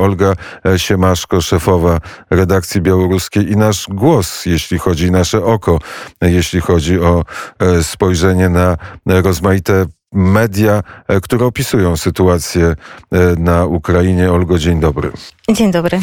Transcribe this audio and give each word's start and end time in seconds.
Olga 0.00 0.32
Siemaszko, 0.76 1.42
szefowa 1.42 1.98
redakcji 2.30 2.80
białoruskiej 2.80 3.50
i 3.52 3.56
nasz 3.56 3.86
głos, 3.88 4.46
jeśli 4.46 4.78
chodzi, 4.78 5.10
nasze 5.10 5.44
oko, 5.44 5.78
jeśli 6.22 6.60
chodzi 6.60 7.00
o 7.00 7.24
e, 7.58 7.82
spojrzenie 7.84 8.48
na 8.48 8.76
rozmaite 9.06 9.86
media, 10.12 10.82
e, 11.08 11.20
które 11.20 11.46
opisują 11.46 11.96
sytuację 11.96 12.66
e, 12.66 12.76
na 13.38 13.64
Ukrainie. 13.64 14.32
Olgo, 14.32 14.58
dzień 14.58 14.80
dobry. 14.80 15.12
Dzień 15.50 15.70
dobry. 15.72 16.00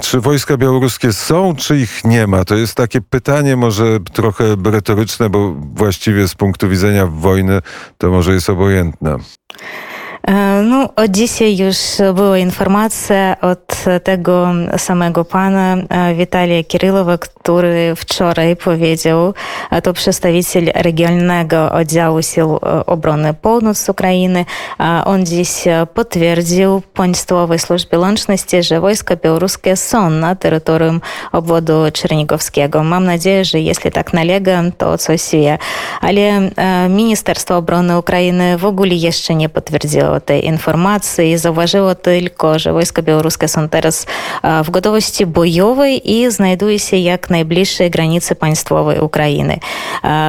Czy 0.00 0.20
wojska 0.20 0.56
białoruskie 0.56 1.12
są, 1.12 1.54
czy 1.56 1.78
ich 1.78 2.04
nie 2.04 2.26
ma? 2.26 2.44
To 2.44 2.54
jest 2.54 2.74
takie 2.74 3.00
pytanie 3.00 3.56
może 3.56 3.84
trochę 4.12 4.44
retoryczne, 4.64 5.30
bo 5.30 5.52
właściwie 5.54 6.28
z 6.28 6.34
punktu 6.34 6.68
widzenia 6.68 7.06
wojny 7.06 7.60
to 7.98 8.10
może 8.10 8.32
jest 8.34 8.50
obojętne. 8.50 9.16
No, 10.64 10.88
od 10.96 11.10
dzisiaj 11.10 11.56
już 11.56 11.76
była 12.14 12.38
informacja 12.38 13.36
od 13.40 13.84
tego 14.04 14.48
samego 14.76 15.24
pana 15.24 15.76
Witalia 16.16 16.64
Kirylowa, 16.64 17.18
który 17.18 17.92
wczoraj 17.96 18.56
powiedział, 18.56 19.34
to 19.82 19.92
przedstawiciel 19.92 20.64
regionalnego 20.74 21.72
oddziału 21.72 22.22
Sił 22.22 22.58
Obrony 22.86 23.34
Północ 23.34 23.88
Ukrainy, 23.88 24.44
on 25.04 25.26
dziś 25.26 25.50
potwierdził 25.94 26.80
Państwowej 26.94 27.58
Służbie 27.58 27.98
Łączności, 27.98 28.62
że 28.62 28.80
wojska 28.80 29.16
białoruskie 29.16 29.76
są 29.76 30.10
na 30.10 30.34
terytorium 30.34 31.00
obwodu 31.32 31.72
Czernigowskiego. 31.92 32.84
Mam 32.84 33.04
nadzieję, 33.04 33.44
że 33.44 33.60
jeśli 33.60 33.90
tak 33.90 34.12
nalega, 34.12 34.62
to 34.78 34.98
coś 34.98 35.20
wie. 35.32 35.58
Ale 36.00 36.20
Ministerstwo 36.88 37.56
Obrony 37.56 37.98
Ukrainy 37.98 38.58
w 38.58 38.64
ogóle 38.64 38.94
jeszcze 38.94 39.34
nie 39.34 39.48
potwierdziło 39.48 40.11
tej 40.20 40.46
informacji 40.46 41.38
zauważyło 41.38 41.94
tylko, 41.94 42.58
że 42.58 42.72
wojska 42.72 43.02
białoruskie 43.02 43.48
są 43.48 43.68
teraz 43.68 44.06
w 44.64 44.70
gotowości 44.70 45.26
bojowej 45.26 46.12
i 46.12 46.30
znajduje 46.30 46.78
się 46.78 46.96
jak 46.96 47.30
najbliższej 47.30 47.90
granicy 47.90 48.34
państwowej 48.34 49.00
Ukrainy. 49.00 49.58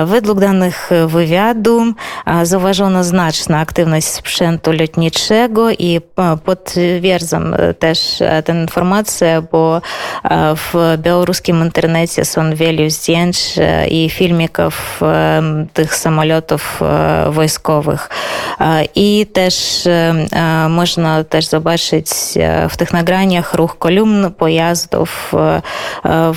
Według 0.05 0.39
danych 0.39 0.89
wywiadu 1.07 1.93
zauważono 2.43 3.03
znaczną 3.03 3.57
aktywność 3.57 4.07
sprzętu 4.07 4.71
lotniczego 4.71 5.69
i 5.71 6.01
potwierdzam 6.45 7.55
też 7.79 7.99
tę 8.45 8.53
informację, 8.61 9.41
bo 9.51 9.81
w 10.55 10.97
białoruskim 10.97 11.61
internecie 11.65 12.25
są 12.25 12.55
wiele 12.55 12.89
zdjęć 12.89 13.53
i 13.89 14.09
filmików 14.09 15.01
tych 15.73 15.95
samolotów 15.95 16.79
wojskowych. 17.33 18.09
I 18.95 19.25
też 19.33 19.72
також 19.73 20.27
можна 20.69 21.23
też 21.23 21.45
zobaczyć 21.45 22.07
w 22.69 22.77
tych 22.77 22.93
nagraniach 22.93 23.53
ruch 23.53 23.77
kolumn 23.79 24.31
pojazdów 24.37 25.33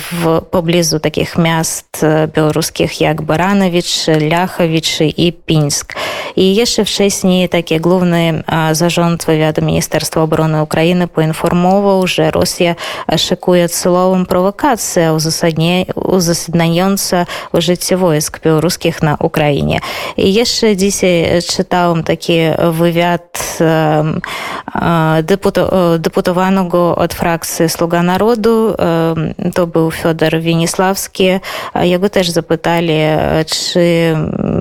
w 0.01 0.41
pobliżu 0.51 0.99
takich 0.99 1.37
miast 1.37 2.05
białoruskich 2.35 3.01
jak 3.01 3.21
Baranowicz, 3.21 4.05
Lachowicz 4.31 4.99
i 5.01 5.33
Pińsk. 5.45 5.93
і 6.35 6.55
яшчэ 6.55 6.83
в 6.83 6.87
шесть 6.91 7.23
не 7.23 7.47
такі 7.47 7.79
главны 7.79 8.43
за 8.75 8.89
жонтва 8.89 9.33
вяду 9.37 9.61
міністэрства 9.61 10.23
обороны 10.27 10.61
Украіны 10.65 11.07
поінформова 11.07 11.95
уже 12.01 12.29
Росія 12.33 12.75
шакуе 13.15 13.67
цыловым 13.71 14.25
провокацыя 14.27 15.13
ў 15.15 15.19
засадне 15.21 15.75
у 15.95 16.19
засаднаёнца 16.19 17.25
у 17.53 17.57
жыцці 17.63 17.95
войск 17.95 18.39
беларускіх 18.43 18.99
на 19.01 19.15
Украіне 19.19 19.79
і 20.17 20.27
яшчэ 20.27 20.75
дзісяй 20.75 21.39
чытаў 21.41 22.03
такі 22.03 22.53
вывяд 22.71 23.27
на 23.37 23.46
z 23.57 23.61
e, 23.61 25.17
e, 25.61 25.99
deputowanego 25.99 26.95
od 26.95 27.13
frakcji 27.13 27.69
Sługa 27.69 28.03
Narodu, 28.03 28.73
to 29.53 29.67
był 29.67 29.91
Fiodor 29.91 30.39
Winisławski. 30.39 31.27
Jego 31.81 32.09
też 32.09 32.29
zapytali, 32.29 32.91
e, 32.93 33.45
czy 33.45 34.13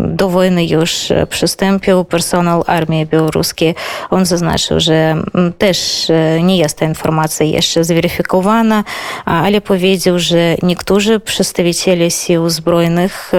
do 0.04 0.28
wojny 0.28 0.66
już 0.66 1.06
przystąpił 1.30 2.04
personel 2.04 2.62
armii 2.66 3.06
białoruskiej. 3.06 3.74
On 4.10 4.24
zaznaczył, 4.26 4.80
że 4.80 5.14
też 5.58 6.06
nie 6.42 6.56
jest 6.56 6.78
ta 6.78 6.86
informacja 6.86 7.46
jeszcze 7.46 7.84
zweryfikowana, 7.84 8.84
ale 9.24 9.60
powiedział, 9.60 10.18
że 10.18 10.56
niektórzy 10.62 11.20
przedstawiciele 11.20 12.10
sił 12.10 12.50
zbrojnych 12.50 13.32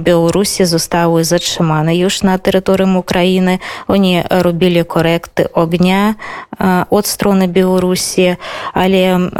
Białorusi 0.00 0.64
zostały 0.66 1.24
zatrzymane 1.24 1.96
już 1.96 2.22
na 2.22 2.38
terytorium 2.38 2.96
Ukrainy, 2.96 3.58
Они 3.86 4.24
рубили 4.28 4.82
коректы 4.82 5.48
огня 5.54 6.16
от 6.90 7.06
стороны 7.06 7.46
Беларуси, 7.46 8.36
але 8.74 9.30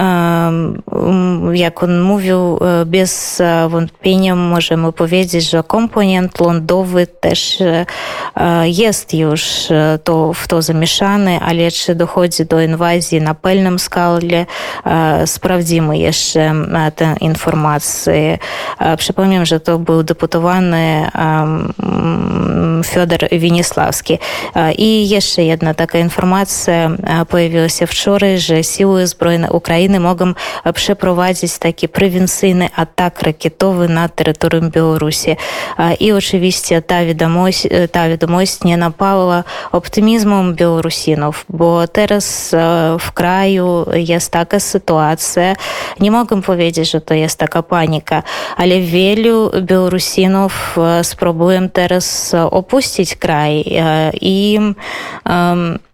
як 1.55 1.83
он 1.83 1.93
мовіў 2.03 2.85
без 2.87 3.43
вątpienia 3.69 4.35
możemy 4.37 4.93
powiedzieć, 4.93 5.51
że 5.51 5.63
komponent 5.63 6.41
lądowy 6.41 7.07
też 7.07 7.63
jest 8.65 9.15
już 9.15 9.43
to 10.05 10.33
w 10.33 10.49
to 10.49 10.63
zamieszany, 10.63 11.41
ale 11.47 11.71
czy 11.71 11.95
dochodzi 11.95 12.45
do 12.47 12.63
inwazji 12.63 13.21
na 13.21 13.35
pełnym 13.35 13.79
skali, 13.79 14.47
sprawdzimy 15.27 15.99
jeszcze 15.99 16.53
tę 16.97 17.15
informację. 17.21 18.39
Przypomnę, 18.97 19.47
że 19.47 19.61
to 19.61 19.79
był 19.79 20.03
deputowany 20.03 21.11
Федор 22.83 23.21
Венеславский. 23.41 24.19
Е, 24.57 24.75
і 24.79 25.03
є 25.03 25.21
ще 25.21 25.53
одна 25.55 25.75
така 25.75 25.99
інформація 25.99 26.93
е, 27.05 27.25
появилася 27.25 27.85
вчора, 27.85 28.39
що 28.39 28.55
силы 28.55 29.07
збройної 29.07 29.51
України 29.53 30.01
можуть 30.01 30.37
е, 30.67 30.73
препровадзіць 30.73 31.59
такі 31.59 31.87
превенційні 31.87 32.69
атаки 32.77 33.27
ракетові 33.27 33.89
на 33.89 34.09
територію 34.09 34.63
Білорусі. 34.75 35.37
І, 35.99 36.13
очевидно, 36.13 36.81
та 36.87 37.05
відомость, 37.05 37.69
та 37.91 38.09
відомость 38.09 38.65
не 38.65 38.77
напала 38.77 39.45
оптимізмом 39.73 40.53
білорусинів, 40.53 41.45
бо 41.49 41.85
зараз 41.97 42.51
в 42.99 43.11
краю 43.15 43.87
є 43.97 44.19
така 44.31 44.61
ситуація. 44.61 45.57
Не 45.99 46.11
можемо 46.11 46.43
повідомити, 46.43 46.85
що 46.85 47.01
то 47.01 47.15
є 47.15 47.29
така 47.37 47.63
паніка, 47.63 48.23
але 48.57 48.81
вілю 48.81 49.49
білорусінов 49.63 50.77
спробуємо 51.03 51.69
зараз 51.77 52.37
опустити 52.53 53.15
край 53.19 53.65
і 54.21 54.61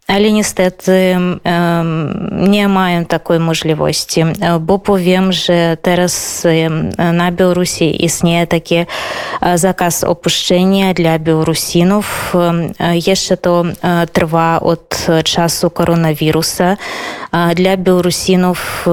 Аліністети 0.06 1.18
не 2.30 2.68
маем 2.68 3.04
такої 3.04 3.40
можливості, 3.40 4.20
э, 4.26 4.58
бо 4.58 4.78
повім, 4.78 5.32
що 5.32 5.52
teraz 5.82 6.46
на 7.12 7.30
Білорусі 7.30 7.86
існує 7.90 8.46
такий 8.46 8.78
э, 8.78 8.86
заказ 9.56 10.04
опущення 10.08 10.92
для 10.92 11.18
беларусінов 11.18 12.06
ще 12.98 13.34
э, 13.34 13.36
то 13.36 13.66
триває 14.12 14.58
від 14.60 15.26
часу 15.26 15.70
коронавіруса 15.70 16.76
для 17.54 17.76
беларусінов 17.76 18.86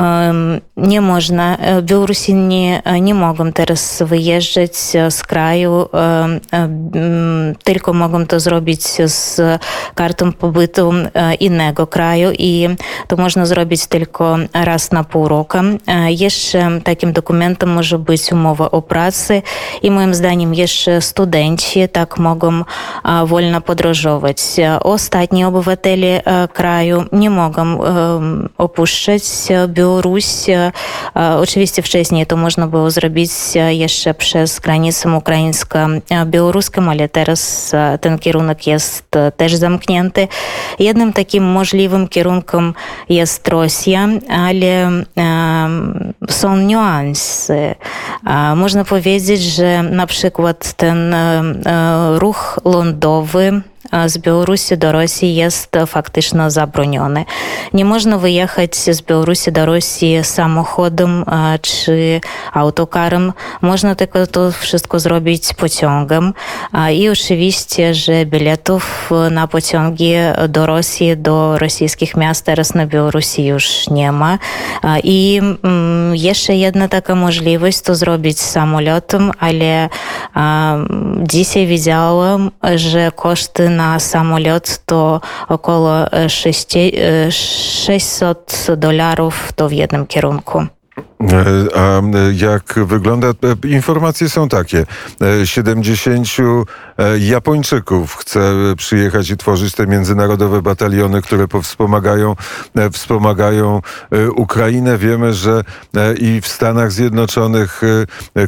не 0.00 1.00
можна 1.00 1.58
э, 1.60 1.80
беларусі 1.80 2.32
не 2.32 2.80
э, 2.84 2.96
не 2.98 3.12
могам 3.14 3.48
teraz 3.52 4.00
выезжаць 4.04 4.92
з 4.96 5.12
э, 5.22 5.26
краю 5.28 5.90
тільки 7.62 7.92
могам 7.92 8.24
то 8.26 8.38
зробіць 8.40 9.00
з 9.04 9.58
картам 9.94 10.32
побыту 10.40 11.08
інnego 11.40 11.84
краю 11.86 12.32
і 12.32 12.70
то 13.08 13.16
можна 13.16 13.44
зробити 13.46 13.86
тільки 13.90 14.24
раз 14.54 14.90
на 14.92 15.04
Є 16.08 16.30
ще 16.30 16.80
таким 16.84 17.12
документом 17.12 17.74
може 17.74 17.98
бути 17.98 18.28
умова 18.32 18.66
о 18.68 18.82
праці, 18.82 19.42
і 19.82 19.90
моїм 19.90 20.14
зданням 20.14 20.54
є 20.54 20.66
ще 20.66 21.00
студэнці 21.00 21.88
так 21.88 22.18
могам 22.18 22.64
вольна 23.04 23.60
подорожоваць 23.60 24.58
остатнія 24.80 25.48
обывателі 25.48 26.22
краю 26.52 27.06
не 27.12 27.30
могам 27.30 28.48
опушчаць 28.58 29.50
бюро 29.68 29.89
Беларусь 29.90 30.46
oczywiście 31.14 31.82
wcześniej 31.82 32.26
to 32.26 32.36
można 32.36 32.66
było 32.66 32.90
zrobić 32.90 33.30
jeszcze 33.70 34.14
przez 34.14 34.60
granicę 34.60 35.08
ukraińsko-białoruską, 35.10 36.88
ale 36.90 37.08
teraz 37.08 37.72
ten 38.00 38.18
kierunek 38.18 38.66
jest 38.66 39.04
też 39.36 39.54
zamknięty. 39.54 40.28
Jednym 40.78 41.12
takim 41.12 41.44
możliwym 41.44 42.08
kierunkiem 42.08 42.74
jest 43.08 43.48
Rosja, 43.48 44.08
ale 44.42 44.90
są 46.30 46.56
niuanse. 46.56 47.74
Można 48.56 48.84
powiedzieć, 48.84 49.42
że 49.42 49.82
na 49.82 50.06
przykład 50.06 50.72
ten 50.72 51.14
ruch 52.20 52.60
lądowy 52.64 53.62
с 53.92 54.16
Беларуси 54.18 54.76
до 54.76 54.92
России 54.92 55.28
есть 55.30 55.68
фактично 55.86 56.48
забронёны. 56.50 57.26
Не 57.72 57.84
можно 57.84 58.18
выехать 58.18 58.74
с 58.88 59.02
Беларуси 59.02 59.50
до 59.50 59.66
России 59.66 60.22
самоходом 60.22 61.26
чи 61.62 62.22
автокаром. 62.52 63.34
Можно 63.60 63.94
только 63.94 64.26
то 64.26 64.50
wszystko 64.50 64.98
zrobić 65.00 65.54
pociągiem. 65.54 66.32
I 66.92 67.08
oczywiście, 67.08 67.94
że 67.94 68.26
biletów 68.26 69.10
na 69.30 69.46
pociągi 69.48 70.14
do 70.48 70.66
Rosji, 70.66 71.16
do 71.16 71.58
rosyjskich 71.58 72.16
miast 72.16 72.46
teraz 72.46 72.74
na 72.74 72.86
Białorusi 72.86 73.44
już 73.44 73.88
nie 73.90 74.12
ma. 74.12 74.38
I 75.04 75.40
jeszcze 76.12 76.54
jedna 76.56 76.88
taka 76.88 77.14
możliwość 77.14 77.80
to 77.80 77.94
zrobić 77.94 78.40
samolotem, 78.40 79.30
ale 79.38 79.88
Dzisiaj 81.22 81.66
widziałem, 81.66 82.50
że 82.76 83.12
koszty 83.12 83.70
na 83.70 83.98
samolot 84.00 84.80
to 84.86 85.20
około 85.48 85.90
600 87.28 88.66
dolarów 88.76 89.52
to 89.52 89.68
w 89.68 89.72
jednym 89.72 90.06
kierunku. 90.06 90.66
E, 91.22 91.66
a 91.76 92.02
jak 92.34 92.74
wygląda? 92.86 93.28
E, 93.28 93.68
informacje 93.68 94.28
są 94.28 94.48
takie. 94.48 94.86
70 95.44 96.28
e, 96.96 97.18
Japończyków 97.18 98.16
chce 98.16 98.52
przyjechać 98.76 99.30
i 99.30 99.36
tworzyć 99.36 99.74
te 99.74 99.86
międzynarodowe 99.86 100.62
bataliony, 100.62 101.22
które 101.22 101.46
wspomagają, 101.62 102.36
wspomagają 102.92 103.82
Ukrainę. 104.36 104.98
Wiemy, 104.98 105.34
że 105.34 105.60
i 106.18 106.40
w 106.40 106.48
Stanach 106.48 106.92
Zjednoczonych 106.92 107.80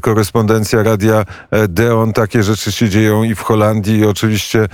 korespondencja 0.02 0.82
radia 0.82 1.24
Deon, 1.68 2.12
takie 2.12 2.42
rzeczy 2.42 2.72
się 2.72 2.88
dzieją 2.88 3.22
i 3.22 3.34
w 3.34 3.40
Holandii, 3.40 3.98
i 3.98 4.06
oczywiście 4.06 4.68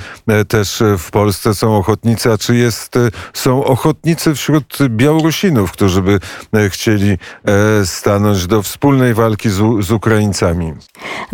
też 0.48 0.82
w 0.98 1.10
Polsce 1.10 1.54
są 1.54 1.76
ochotnicy. 1.76 2.32
A 2.32 2.38
czy 2.38 2.56
jest, 2.56 2.94
są 3.34 3.64
ochotnicy 3.64 4.34
wśród 4.34 4.78
Białorusinów, 4.88 5.72
którzy 5.72 6.02
by 6.02 6.20
chcieli 6.70 7.18
stanąć 7.88 8.46
do 8.46 8.62
wspólnej 8.62 9.14
walki 9.14 9.50
z, 9.50 9.60
z 9.84 9.90
Ukraińcami. 9.90 10.72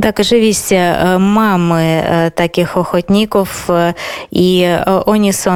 Tak, 0.03 0.21
oczywiście 0.21 0.77
e, 0.79 1.19
mamy 1.19 2.03
e, 2.07 2.31
takich 2.31 2.77
ochotników 2.79 3.71
e, 3.71 3.95
i 4.33 4.65
oni 5.07 5.33
są 5.33 5.55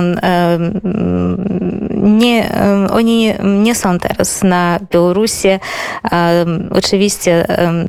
nie, 1.90 2.50
oni 2.92 3.32
nie 3.44 3.74
są 3.74 3.98
teraz 3.98 4.42
na 4.42 4.80
Białorusi. 4.92 5.48
Oczywiście 6.70 7.46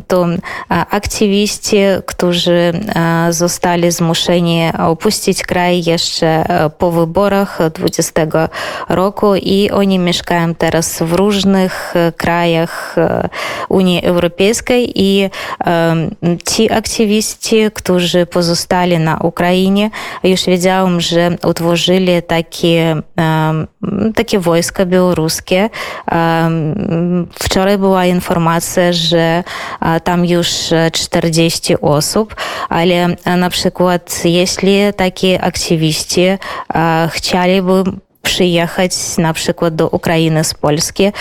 to 0.08 0.26
aktywiści, 0.70 1.78
którzy 2.06 2.74
zostali 3.30 3.92
zmuszeni 3.92 4.62
opuścić 4.80 5.44
kraj 5.44 5.84
jeszcze 5.86 6.46
po 6.78 6.92
wyborach 6.92 7.60
20 7.74 8.12
roku 8.90 9.36
i 9.36 9.70
oni 9.72 10.00
mieszkają 10.00 10.56
teraz 10.56 11.02
w 11.04 11.14
różnych 11.14 11.94
krajach 12.18 12.96
Unii 13.70 14.04
Europejskiej 14.04 14.92
i 14.96 15.30
ci 16.46 16.72
aktywiści, 16.74 17.72
którzy 17.74 18.26
pozostali 18.26 18.98
na 19.00 19.18
Ukrainie, 19.20 19.90
już 20.24 20.46
wiedziałem, 20.46 21.02
że 21.02 21.38
utworzyli 21.48 22.24
takie, 22.28 22.96
takie 24.16 24.40
wojska 24.40 24.86
białoruskie. 24.86 25.70
Wczoraj 27.44 27.78
była 27.78 28.06
informacja, 28.06 28.94
że 28.94 29.44
tam 30.04 30.26
już 30.26 30.48
40 30.92 31.76
osób, 31.82 32.36
ale 32.70 33.16
na 33.38 33.50
przykład 33.50 34.22
jeśli 34.26 34.80
takie 34.96 35.42
aktywiści 35.42 36.28
chcieliby 37.10 37.84
przyjechać 38.30 39.18
na 39.18 39.34
przykład 39.34 39.76
do 39.76 39.88
Ukrainy 39.90 40.44
z 40.44 40.54
Polski, 40.54 41.12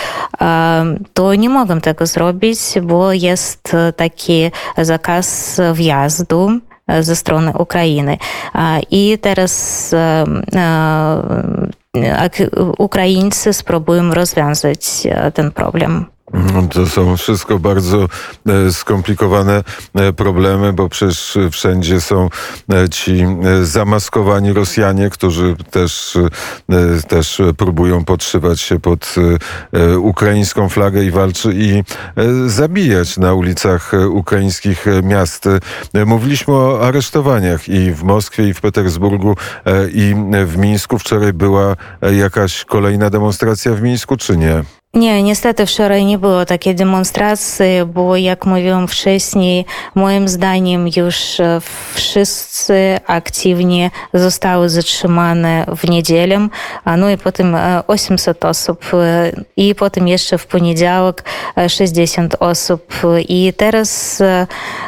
to 1.14 1.34
nie 1.34 1.49
mogą 1.49 1.81
tego 1.81 2.06
zrobić, 2.06 2.58
bo 2.82 3.12
jest 3.12 3.76
taki 3.96 4.50
zakaz 4.78 5.60
wjazdu 5.75 6.50
ze 7.00 7.16
strony 7.16 7.52
Ukrainy. 7.58 8.19
I 8.90 9.19
teraz 9.20 9.55
Ukraińcy 12.78 13.52
spróbują 13.52 14.14
rozwiązać 14.14 14.84
ten 15.34 15.52
problem. 15.52 16.04
To 16.70 16.86
są 16.86 17.16
wszystko 17.16 17.58
bardzo 17.58 18.04
e, 18.48 18.72
skomplikowane 18.72 19.64
e, 19.94 20.12
problemy, 20.12 20.72
bo 20.72 20.88
przecież 20.88 21.38
wszędzie 21.52 22.00
są 22.00 22.28
e, 22.75 22.88
ci 22.88 23.26
zamaskowani 23.62 24.52
Rosjanie, 24.52 25.10
którzy 25.10 25.56
też, 25.70 26.19
też 27.08 27.42
próbują 27.56 28.04
podszywać 28.04 28.60
się 28.60 28.80
pod 28.80 29.14
ukraińską 29.98 30.69
flagę 30.69 31.04
i 31.04 31.10
walczy 31.10 31.50
i 31.54 31.82
zabijać 32.46 33.16
na 33.19 33.34
ulicach 33.34 33.92
ukraińskich 34.10 34.86
miast. 35.02 35.48
Mówiliśmy 36.06 36.54
o 36.54 36.86
aresztowaniach 36.86 37.69
i 37.69 37.92
w 37.92 38.02
Moskwie, 38.02 38.48
i 38.48 38.54
w 38.54 38.60
Petersburgu, 38.60 39.36
i 39.92 40.14
w 40.46 40.56
Mińsku. 40.56 40.98
Wczoraj 40.98 41.32
była 41.32 41.76
jakaś 42.12 42.64
kolejna 42.64 43.10
demonstracja 43.10 43.75
w 43.75 43.82
Mińsku, 43.82 44.16
czy 44.16 44.36
nie? 44.36 44.62
Ні, 44.94 45.23
niestety 45.23 45.67
wczoraj 45.67 46.05
nie 46.05 46.19
było 46.19 46.44
takiej 46.44 46.75
demonstracji, 46.75 47.64
bo 47.87 48.17
jak 48.17 48.46
mówiłam 48.46 48.88
wcześniej, 48.88 49.64
moim 49.94 50.29
zdaniem 50.29 50.87
już 50.96 51.37
wszyscy 51.94 53.00
aktywnie 53.06 53.90
zostały 54.14 54.69
zatrzymane 54.69 55.67
w 55.76 55.88
niedzielę, 55.88 56.49
a 56.85 56.96
no 56.96 57.11
i 57.11 57.17
potem 57.19 57.56
800 57.87 58.44
osób 58.44 58.87
i 59.56 59.75
potem 59.75 60.08
jeszcze 60.08 60.38
w 60.38 60.46
poniedziałek 60.46 61.25
60 61.69 62.37
osób. 62.40 62.94
I 63.29 63.52
teraz 63.56 64.23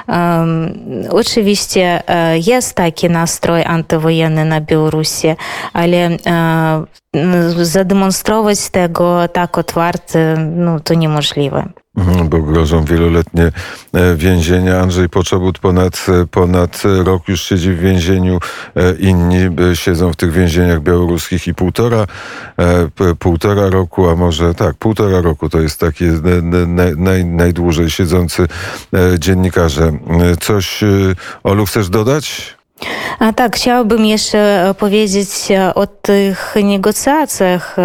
um, 0.09 0.79
oczywiście 1.11 2.03
jest 2.47 2.75
taki 2.75 3.11
nastrój 3.11 3.63
antywojenny 3.63 4.45
na 4.45 4.61
Białorusi, 4.61 5.29
ale 5.73 6.11
um, 6.27 6.87
Mm, 7.17 7.65
zademonstrować 7.65 8.71
tego 8.71 9.29
tak 9.29 9.59
otwarty, 9.59 10.19
no 10.57 10.81
to 10.81 10.95
niemożliwe. 10.95 11.69
Mhm, 11.97 12.29
bo 12.29 12.39
grożą 12.39 12.85
wieloletnie 12.85 13.53
e, 13.95 14.15
więzienia. 14.17 14.81
Andrzej 14.81 15.09
Poczobut 15.09 15.59
ponad, 15.59 16.07
e, 16.09 16.27
ponad 16.27 16.83
rok 17.05 17.29
już 17.29 17.43
siedzi 17.43 17.71
w 17.71 17.79
więzieniu. 17.81 18.39
E, 18.77 18.95
inni 18.97 19.37
siedzą 19.75 20.13
w 20.13 20.17
tych 20.17 20.33
więzieniach 20.33 20.81
białoruskich 20.83 21.47
i 21.47 21.55
półtora, 21.55 22.07
półtora 23.19 23.71
roku, 23.71 24.09
a 24.09 24.15
może 24.17 24.55
tak, 24.55 24.77
półtora 24.77 25.21
roku 25.21 25.49
to 25.49 25.61
jest 25.61 25.81
taki 25.81 26.05
naj, 26.67 26.97
naj, 26.97 27.25
najdłużej 27.25 27.91
siedzący 27.91 28.47
dziennikarze. 29.19 29.93
Coś, 30.41 30.81
Olu, 31.45 31.67
chcesz 31.67 31.89
dodać? 31.89 32.60
A 33.19 33.33
tak, 33.33 33.57
chciałabym 33.57 34.05
jeszcze 34.07 34.75
powiedzieć 34.79 35.29
o 35.75 35.87
tych 35.87 36.55
negocjacjach 36.65 37.77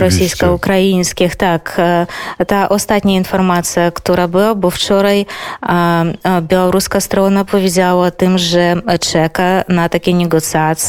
rosyjsko-ukraińskich. 0.00 1.36
Tak, 1.36 1.74
e, 1.78 2.46
ta 2.46 2.68
ostatnia 2.68 3.14
informacja, 3.14 3.90
która 3.90 4.28
była, 4.28 4.54
bo 4.54 4.70
wczoraj 4.70 5.26
e, 5.62 6.42
białoruska 6.42 7.00
strona 7.00 7.44
powiedziała 7.44 8.06
o 8.06 8.10
tym, 8.10 8.38
że 8.38 8.74
czeka 9.00 9.64
na 9.68 9.88
takie 9.88 10.14
negocjacje. 10.14 10.80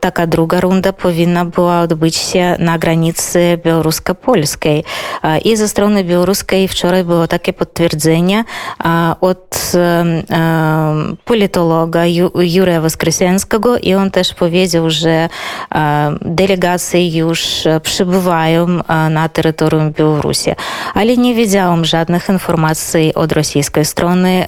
Taka 0.00 0.26
druga 0.26 0.60
runda 0.60 0.92
powinna 0.92 1.44
była 1.44 1.80
odbyć 1.80 2.16
się 2.16 2.56
na 2.58 2.78
granicy 2.78 3.60
białorusko-polskiej. 3.64 4.84
E, 5.24 5.38
I 5.38 5.56
ze 5.56 5.68
strony 5.68 6.04
białoruskiej 6.04 6.68
wczoraj 6.68 7.04
było 7.04 7.26
takie 7.26 7.52
potwierdzenie 7.52 8.44
od 9.20 9.72
politologa 11.24 12.04
Юрия 12.34 12.80
Воскресенского, 12.80 13.76
и 13.78 13.94
он 13.94 14.10
też 14.10 14.34
powiedział, 14.34 14.90
że 14.90 15.28
delegacje 16.20 17.08
już 17.16 17.44
przybywają 17.82 18.66
na 19.10 19.28
terytorium 19.28 19.92
Białorusi. 19.92 20.50
Ale 20.94 21.16
nie 21.16 21.34
wiedziałam 21.34 21.84
żadnych 21.84 22.28
informacji 22.28 23.14
od 23.14 23.32
rosyjskiej 23.32 23.84
strony 23.84 24.44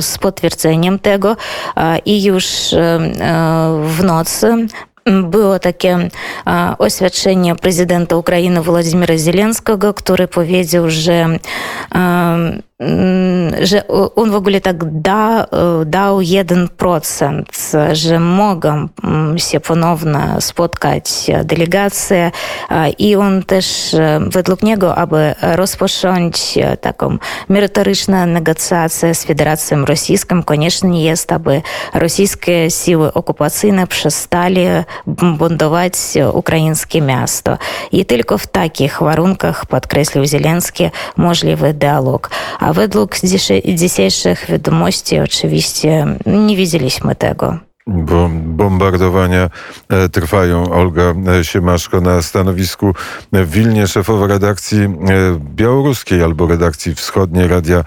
z 0.00 0.18
potwierdzeniem 0.18 0.98
tego 0.98 1.36
i 2.04 2.24
już 2.24 2.46
w 3.84 4.04
nocy 4.04 4.54
było 5.06 5.58
takie 5.58 6.08
oświadczenie 6.78 7.54
prezydenta 7.56 8.16
Ukrainy 8.16 8.60
Władimira 8.62 9.18
Zelenskiego, 9.18 9.94
który 9.94 10.28
powiedział, 10.28 10.90
że 10.90 11.26
że 13.62 13.88
on 14.16 14.30
w 14.30 14.34
ogóle 14.34 14.60
tak 14.60 15.00
da, 15.00 15.46
dał 15.86 16.18
1%, 16.20 17.42
że 17.94 18.20
mogą 18.20 18.86
się 19.36 19.60
ponownie 19.60 20.18
spotkać 20.40 21.30
delegacje 21.44 22.30
i 22.98 23.16
on 23.16 23.42
też 23.42 23.94
według 24.30 24.62
niego, 24.62 24.96
aby 24.96 25.34
rozpocząć 25.42 26.58
taką 26.80 27.18
merytoryczną 27.48 28.26
negocjację 28.26 29.14
z 29.14 29.24
Federacją 29.24 29.84
Rosyjską, 29.84 30.42
koniecznie 30.42 31.04
jest, 31.04 31.32
aby 31.32 31.62
rosyjskie 31.94 32.70
siły 32.70 33.12
okupacyjne 33.12 33.86
przestali 33.86 34.60
bundować 35.06 35.92
ukraińskie 36.32 37.00
miasto. 37.02 37.58
I 37.92 38.06
tylko 38.06 38.38
w 38.38 38.46
takich 38.46 38.98
warunkach, 39.02 39.66
podkreślił 39.66 40.26
Zelenski, 40.26 40.90
możliwy 41.16 41.74
dialog. 41.74 42.30
A 42.68 42.72
według 42.72 43.14
dzisiejszych 43.78 44.46
wiadomości 44.48 45.18
oczywiście 45.20 46.06
nie 46.26 46.56
widzieliśmy 46.56 47.14
tego 47.14 47.58
bombardowania 48.42 49.50
e, 49.88 50.08
trwają. 50.08 50.72
Olga 50.72 51.02
e, 51.02 51.44
Siemaszko 51.44 52.00
na 52.00 52.22
stanowisku 52.22 52.92
w 53.32 53.50
Wilnie, 53.50 53.86
szefowa 53.86 54.26
redakcji 54.26 54.78
e, 54.78 54.86
białoruskiej 55.56 56.22
albo 56.22 56.46
redakcji 56.46 56.94
wschodniej 56.94 57.46
Radia, 57.46 57.84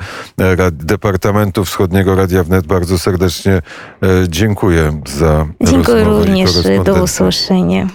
Departamentu 0.72 1.66
Wschodniego 1.66 2.16
Radia 2.16 2.44
Wnet. 2.44 2.68
Bardzo 2.68 3.00
serdecznie 3.00 3.62
dziękuję 4.28 5.02
za 5.08 5.48
Dziękuję 5.66 6.04
również. 6.04 6.52
Do 6.86 7.04
usłyszenia. 7.04 7.88